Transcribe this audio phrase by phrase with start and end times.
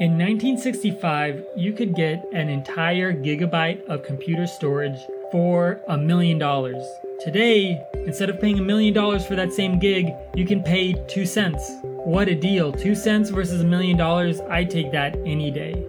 [0.00, 4.98] In 1965, you could get an entire gigabyte of computer storage
[5.30, 6.82] for a million dollars.
[7.20, 11.26] Today, instead of paying a million dollars for that same gig, you can pay two
[11.26, 11.70] cents.
[11.82, 12.72] What a deal!
[12.72, 15.84] Two cents versus a million dollars, I'd take that any day.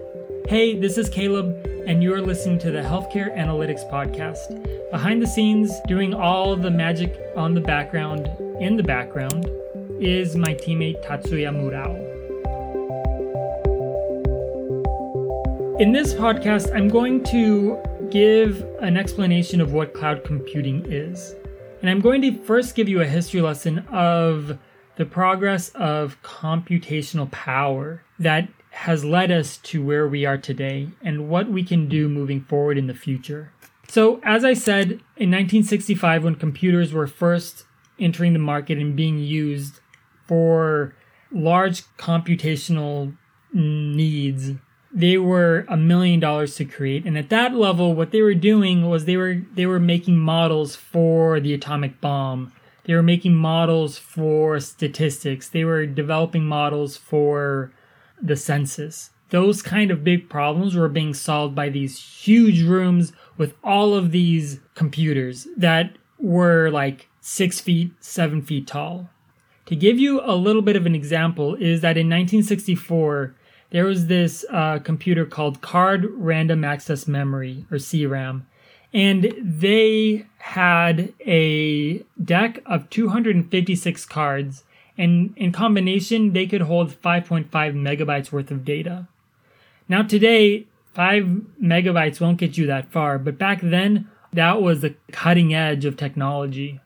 [0.49, 4.91] Hey, this is Caleb, and you're listening to the Healthcare Analytics Podcast.
[4.91, 9.49] Behind the scenes, doing all the magic on the background, in the background,
[10.01, 12.20] is my teammate Tatsuya Murao.
[15.79, 21.33] In this podcast, I'm going to give an explanation of what cloud computing is.
[21.81, 24.59] And I'm going to first give you a history lesson of
[24.97, 31.29] the progress of computational power that has led us to where we are today and
[31.29, 33.51] what we can do moving forward in the future.
[33.87, 37.65] So, as I said, in 1965, when computers were first
[37.99, 39.79] entering the market and being used
[40.27, 40.95] for
[41.31, 43.15] large computational
[43.53, 44.51] needs,
[44.93, 47.05] they were a million dollars to create.
[47.05, 50.75] And at that level what they were doing was they were they were making models
[50.75, 52.51] for the atomic bomb.
[52.83, 55.47] They were making models for statistics.
[55.47, 57.71] They were developing models for
[58.21, 59.11] the census.
[59.29, 64.11] Those kind of big problems were being solved by these huge rooms with all of
[64.11, 69.09] these computers that were like six feet seven feet tall.
[69.67, 73.33] To give you a little bit of an example is that in 1964
[73.71, 78.45] there was this uh, computer called Card Random Access Memory, or CRAM,
[78.93, 84.63] and they had a deck of 256 cards,
[84.97, 89.07] and in combination, they could hold 5.5 megabytes worth of data.
[89.87, 91.23] Now, today, 5
[91.61, 95.95] megabytes won't get you that far, but back then, that was the cutting edge of
[95.95, 96.81] technology.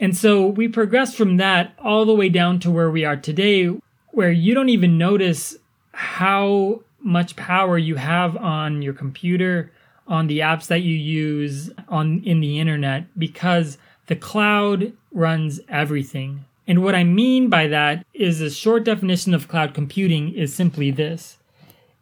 [0.00, 3.66] And so we progressed from that all the way down to where we are today,
[4.08, 5.56] where you don't even notice
[5.92, 9.72] how much power you have on your computer,
[10.06, 16.44] on the apps that you use on in the internet because the cloud runs everything.
[16.66, 20.90] And what I mean by that is a short definition of cloud computing is simply
[20.90, 21.38] this.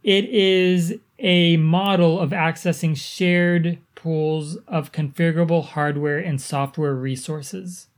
[0.02, 7.88] It is a model of accessing shared pools of configurable hardware and software resources.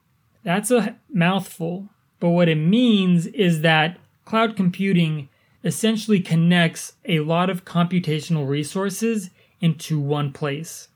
[0.42, 1.88] That's a mouthful,
[2.18, 5.28] but what it means is that cloud computing
[5.64, 9.30] essentially connects a lot of computational resources
[9.60, 10.88] into one place.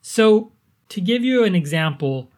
[0.00, 0.52] So,
[0.90, 2.30] to give you an example,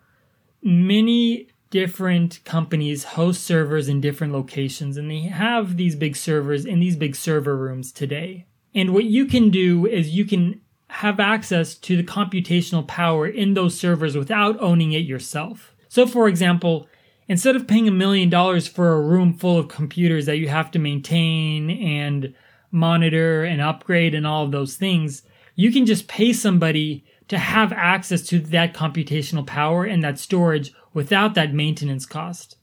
[0.62, 6.78] many different companies host servers in different locations and they have these big servers in
[6.78, 8.46] these big server rooms today.
[8.74, 13.54] And what you can do is you can have access to the computational power in
[13.54, 15.74] those servers without owning it yourself.
[15.88, 16.86] So, for example,
[17.28, 20.70] instead of paying a million dollars for a room full of computers that you have
[20.72, 22.34] to maintain and
[22.70, 25.22] monitor and upgrade and all of those things,
[25.54, 30.74] you can just pay somebody to have access to that computational power and that storage
[30.92, 32.56] without that maintenance cost.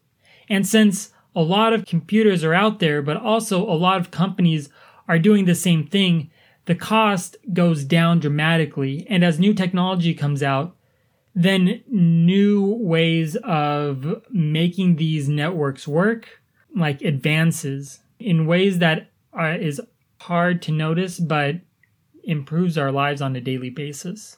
[0.49, 4.69] And since a lot of computers are out there, but also a lot of companies
[5.07, 6.29] are doing the same thing,
[6.65, 9.07] the cost goes down dramatically.
[9.09, 10.75] And as new technology comes out,
[11.33, 16.27] then new ways of making these networks work,
[16.75, 19.81] like advances in ways that are, is
[20.19, 21.55] hard to notice, but
[22.23, 24.37] improves our lives on a daily basis.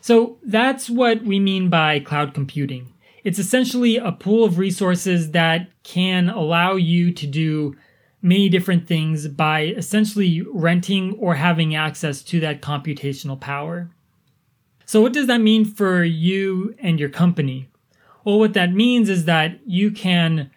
[0.00, 2.92] So that's what we mean by cloud computing.
[3.24, 7.76] It's essentially a pool of resources that can allow you to do
[8.20, 13.90] many different things by essentially renting or having access to that computational power.
[14.92, 17.70] So, what does that mean for you and your company?
[18.24, 20.50] Well, what that means is that you can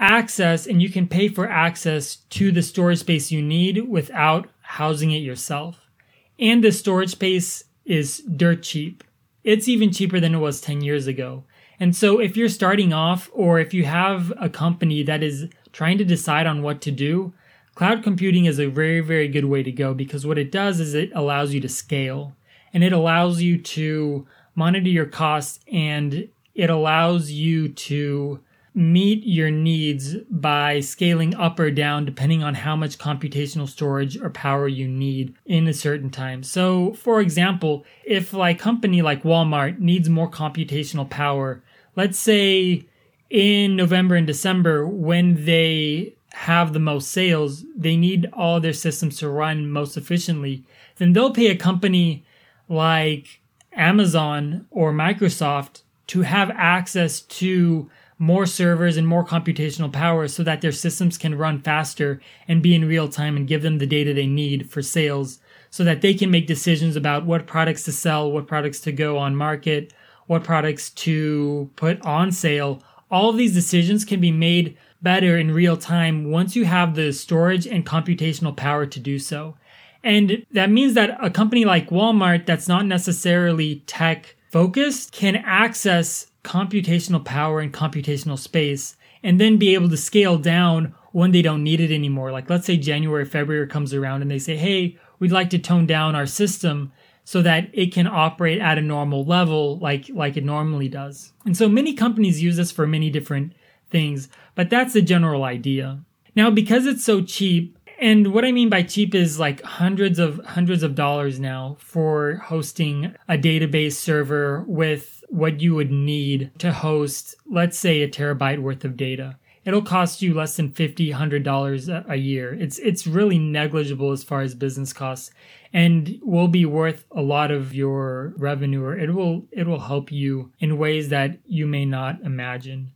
[0.00, 5.10] access and you can pay for access to the storage space you need without housing
[5.10, 5.90] it yourself.
[6.38, 9.04] And the storage space is dirt cheap.
[9.44, 11.44] It's even cheaper than it was 10 years ago.
[11.78, 15.98] And so, if you're starting off or if you have a company that is trying
[15.98, 17.34] to decide on what to do,
[17.74, 20.94] cloud computing is a very, very good way to go because what it does is
[20.94, 22.34] it allows you to scale
[22.72, 28.40] and it allows you to monitor your costs and it allows you to
[28.74, 34.30] meet your needs by scaling up or down depending on how much computational storage or
[34.30, 36.42] power you need in a certain time.
[36.42, 41.62] So, for example, if like company like Walmart needs more computational power,
[41.96, 42.86] let's say
[43.28, 49.18] in November and December when they have the most sales, they need all their systems
[49.18, 50.64] to run most efficiently,
[50.96, 52.24] then they'll pay a company
[52.72, 53.40] like
[53.72, 60.60] Amazon or Microsoft to have access to more servers and more computational power so that
[60.60, 64.14] their systems can run faster and be in real time and give them the data
[64.14, 65.38] they need for sales
[65.70, 69.18] so that they can make decisions about what products to sell, what products to go
[69.18, 69.92] on market,
[70.26, 72.82] what products to put on sale.
[73.10, 77.12] All of these decisions can be made better in real time once you have the
[77.12, 79.56] storage and computational power to do so.
[80.04, 86.26] And that means that a company like Walmart that's not necessarily tech focused can access
[86.44, 91.62] computational power and computational space and then be able to scale down when they don't
[91.62, 92.32] need it anymore.
[92.32, 95.86] Like let's say January, February comes around and they say, Hey, we'd like to tone
[95.86, 96.92] down our system
[97.24, 101.32] so that it can operate at a normal level like like it normally does.
[101.44, 103.52] And so many companies use this for many different
[103.90, 106.00] things, but that's the general idea.
[106.34, 110.44] Now because it's so cheap, and what I mean by cheap is like hundreds of
[110.44, 116.72] hundreds of dollars now for hosting a database server with what you would need to
[116.72, 119.38] host, let's say a terabyte worth of data.
[119.64, 122.52] It'll cost you less than fifty, hundred dollars a year.
[122.52, 125.30] It's it's really negligible as far as business costs
[125.72, 130.10] and will be worth a lot of your revenue or it will it will help
[130.10, 132.90] you in ways that you may not imagine.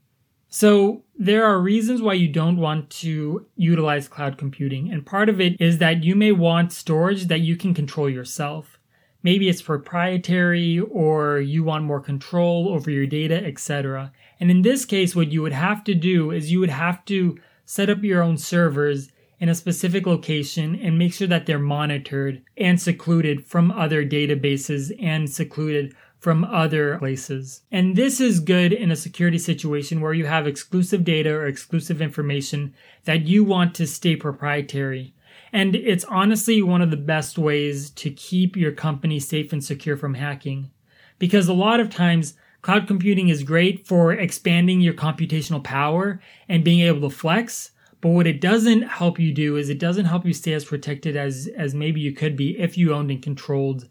[0.59, 4.91] So there are reasons why you don't want to utilize cloud computing.
[4.91, 8.79] And part of it is that you may want storage that you can control yourself.
[9.23, 14.13] Maybe it's proprietary or you want more control over your data, etc.
[14.41, 17.39] And in this case, what you would have to do is you would have to
[17.67, 22.43] set up your own servers in a specific location and make sure that they're monitored
[22.57, 27.63] and secluded from other databases and secluded from other places.
[27.71, 32.01] And this is good in a security situation where you have exclusive data or exclusive
[32.01, 32.75] information
[33.05, 35.15] that you want to stay proprietary.
[35.53, 39.97] And it's honestly one of the best ways to keep your company safe and secure
[39.97, 40.71] from hacking.
[41.19, 46.65] Because a lot of times, cloud computing is great for expanding your computational power and
[46.65, 47.71] being able to flex.
[48.01, 51.17] But what it doesn't help you do is it doesn't help you stay as protected
[51.17, 53.89] as, as maybe you could be if you owned and controlled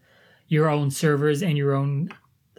[0.47, 2.09] your own servers and your own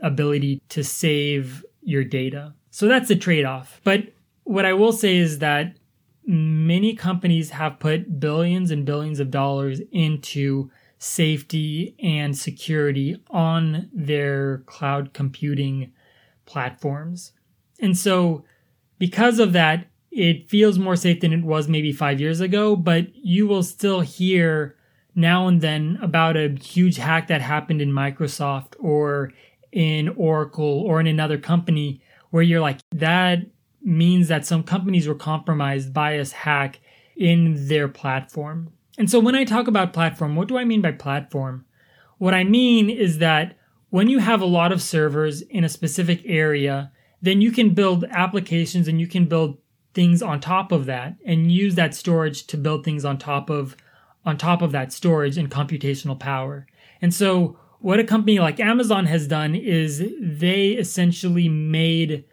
[0.02, 2.52] ability to save your data.
[2.70, 3.81] So that's the trade off.
[3.84, 4.12] But
[4.44, 5.76] what I will say is that
[6.26, 14.58] many companies have put billions and billions of dollars into safety and security on their
[14.66, 15.92] cloud computing
[16.44, 17.32] platforms.
[17.81, 18.44] And so,
[18.99, 23.14] because of that, it feels more safe than it was maybe five years ago, but
[23.14, 24.74] you will still hear
[25.14, 29.30] now and then about a huge hack that happened in Microsoft or
[29.72, 33.40] in Oracle or in another company where you're like, that
[33.82, 36.80] means that some companies were compromised by a hack
[37.14, 38.72] in their platform.
[38.96, 41.66] And so when I talk about platform, what do I mean by platform?
[42.16, 43.58] What I mean is that
[43.90, 46.90] when you have a lot of servers in a specific area,
[47.20, 49.58] then you can build applications and you can build
[49.96, 53.76] things on top of that and use that storage to build things on top of
[54.25, 56.66] on top of that storage and computational power.
[57.00, 62.25] And so what a company like Amazon has done is they essentially made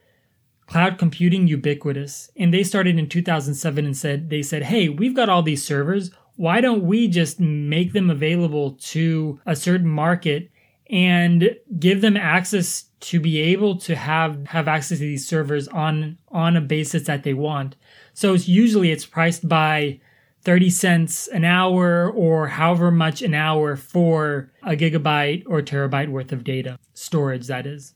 [0.65, 2.31] cloud computing ubiquitous.
[2.35, 6.11] And they started in 2007 and said, they said, hey, we've got all these servers.
[6.35, 10.49] Why don't we just make them available to a certain market
[10.89, 16.17] and give them access to be able to have, have access to these servers on,
[16.29, 17.75] on a basis that they want.
[18.13, 19.99] So it's usually it's priced by
[20.43, 26.31] 30 cents an hour or however much an hour for a gigabyte or terabyte worth
[26.31, 27.93] of data storage, that is.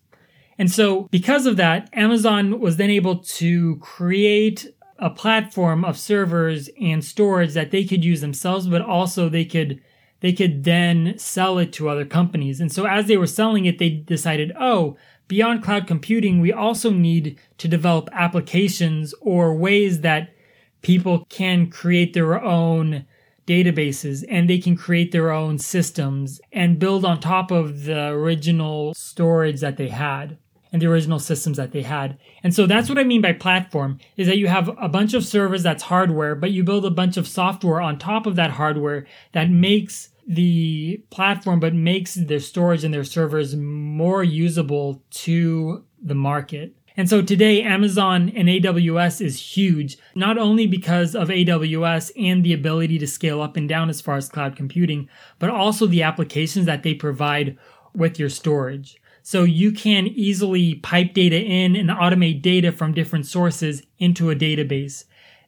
[0.57, 4.67] And so, because of that, Amazon was then able to create
[4.99, 9.79] a platform of servers and storage that they could use themselves, but also they could
[10.19, 12.59] they could then sell it to other companies.
[12.59, 14.97] And so as they were selling it, they decided, oh,
[15.27, 20.33] beyond cloud computing, we also need to develop applications or ways that
[20.81, 23.05] people can create their own
[23.45, 28.93] databases and they can create their own systems and build on top of the original
[28.93, 30.37] storage that they had
[30.71, 32.17] and the original systems that they had.
[32.43, 35.25] And so that's what I mean by platform is that you have a bunch of
[35.25, 39.07] servers that's hardware, but you build a bunch of software on top of that hardware
[39.31, 46.15] that makes the platform but makes their storage and their servers more usable to the
[46.15, 46.73] market.
[46.97, 52.53] And so today, Amazon and AWS is huge, not only because of AWS and the
[52.53, 55.07] ability to scale up and down as far as cloud computing,
[55.37, 57.55] but also the applications that they provide
[57.93, 58.99] with your storage.
[59.29, 64.35] So you can easily pipe data in and automate data from different sources into a
[64.37, 65.03] database.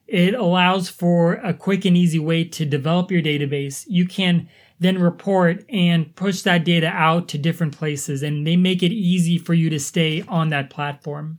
[0.06, 3.86] It allows for a quick and easy way to develop your database.
[3.88, 8.82] You can then report and push that data out to different places and they make
[8.82, 11.38] it easy for you to stay on that platform.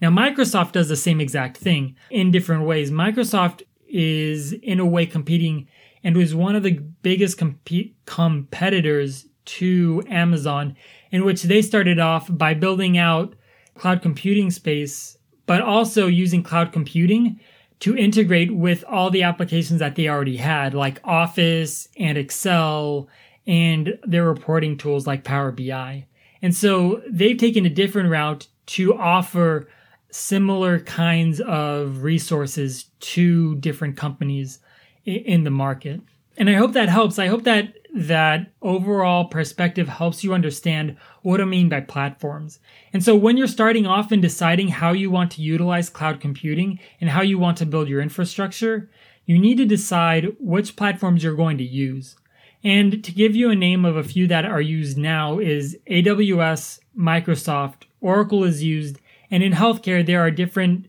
[0.00, 2.92] Now, Microsoft does the same exact thing in different ways.
[2.92, 5.66] Microsoft is, in a way, competing
[6.04, 7.68] and was one of the biggest comp-
[8.06, 10.76] competitors to Amazon,
[11.10, 13.34] in which they started off by building out
[13.74, 15.16] cloud computing space,
[15.46, 17.40] but also using cloud computing
[17.80, 23.08] to integrate with all the applications that they already had, like Office and Excel
[23.46, 26.06] and their reporting tools like Power BI.
[26.42, 29.68] And so they've taken a different route to offer
[30.10, 34.58] similar kinds of resources to different companies
[35.04, 36.00] in the market.
[36.36, 37.18] And I hope that helps.
[37.18, 42.60] I hope that that overall perspective helps you understand what I mean by platforms.
[42.92, 46.78] And so when you're starting off and deciding how you want to utilize cloud computing
[47.00, 48.90] and how you want to build your infrastructure,
[49.26, 52.16] you need to decide which platforms you're going to use.
[52.62, 56.80] And to give you a name of a few that are used now is AWS,
[56.96, 60.86] Microsoft, Oracle is used, and in healthcare there are different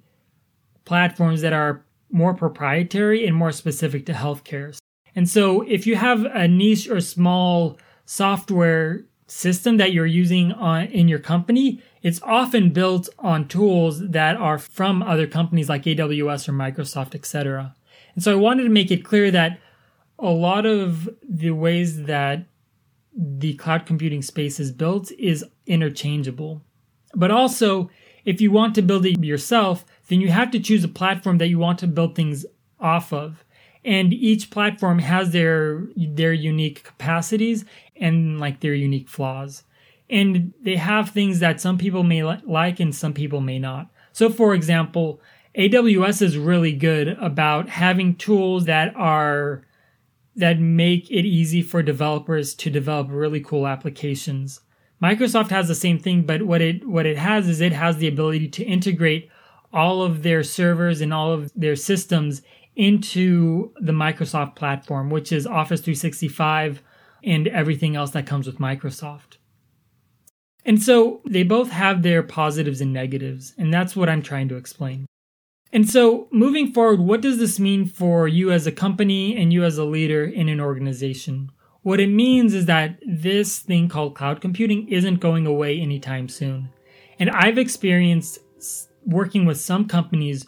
[0.85, 4.77] platforms that are more proprietary and more specific to healthcare.
[5.15, 10.85] And so if you have a niche or small software system that you're using on
[10.85, 16.49] in your company, it's often built on tools that are from other companies like AWS
[16.49, 17.75] or Microsoft, etc.
[18.15, 19.59] And so I wanted to make it clear that
[20.19, 22.45] a lot of the ways that
[23.15, 26.61] the cloud computing space is built is interchangeable.
[27.13, 27.89] But also,
[28.23, 31.47] if you want to build it yourself, then you have to choose a platform that
[31.47, 32.45] you want to build things
[32.79, 33.43] off of
[33.83, 39.63] and each platform has their their unique capacities and like their unique flaws.
[40.09, 43.89] And they have things that some people may like and some people may not.
[44.11, 45.21] So for example
[45.57, 49.65] aws is really good about having tools that are
[50.35, 54.61] that make it easy for developers to develop really cool applications.
[55.03, 58.07] Microsoft has the same thing but what it what it has is it has the
[58.07, 59.29] ability to integrate
[59.73, 62.41] all of their servers and all of their systems
[62.75, 66.81] into the Microsoft platform, which is Office 365
[67.23, 69.37] and everything else that comes with Microsoft.
[70.65, 74.57] And so they both have their positives and negatives, and that's what I'm trying to
[74.57, 75.05] explain.
[75.73, 79.63] And so moving forward, what does this mean for you as a company and you
[79.63, 81.51] as a leader in an organization?
[81.81, 86.69] What it means is that this thing called cloud computing isn't going away anytime soon.
[87.17, 88.39] And I've experienced
[89.05, 90.45] working with some companies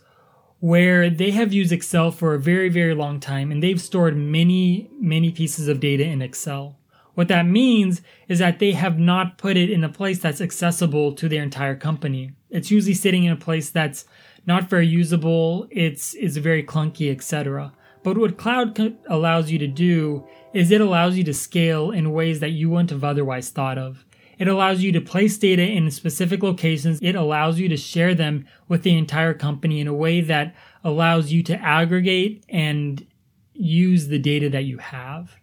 [0.64, 4.90] where they have used Excel for a very, very long time and they've stored many,
[4.98, 6.78] many pieces of data in Excel.
[7.16, 11.12] What that means is that they have not put it in a place that's accessible
[11.16, 12.32] to their entire company.
[12.50, 14.06] It's usually sitting in a place that's
[14.46, 17.74] not very usable, it's, it's very clunky, etc.
[18.02, 22.40] But what cloud allows you to do is it allows you to scale in ways
[22.40, 24.06] that you wouldn't have otherwise thought of.
[24.38, 27.00] It allows you to place data in specific locations.
[27.02, 31.32] It allows you to share them with the entire company in a way that allows
[31.32, 33.06] you to aggregate and
[33.54, 35.36] use the data that you have.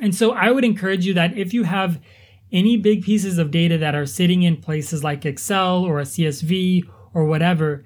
[0.00, 2.00] And so I would encourage you that if you have
[2.52, 6.88] any big pieces of data that are sitting in places like Excel or a CSV
[7.12, 7.84] or whatever,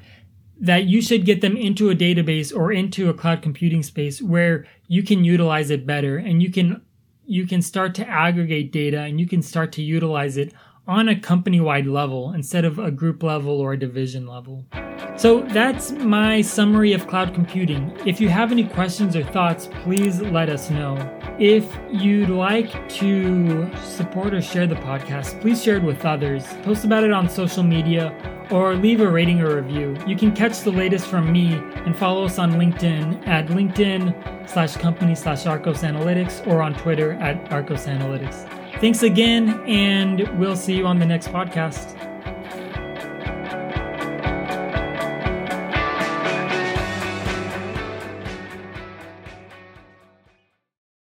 [0.60, 4.66] that you should get them into a database or into a cloud computing space where
[4.88, 6.82] you can utilize it better and you can
[7.28, 10.54] you can start to aggregate data and you can start to utilize it
[10.86, 14.64] on a company wide level instead of a group level or a division level.
[15.16, 17.94] So that's my summary of cloud computing.
[18.06, 20.96] If you have any questions or thoughts, please let us know.
[21.38, 26.46] If you'd like to support or share the podcast, please share it with others.
[26.62, 29.96] Post about it on social media or leave a rating or review.
[30.06, 34.76] You can catch the latest from me and follow us on LinkedIn at LinkedIn slash
[34.76, 38.48] company slash Arcos Analytics or on Twitter at Arcos Analytics.
[38.80, 42.07] Thanks again, and we'll see you on the next podcast.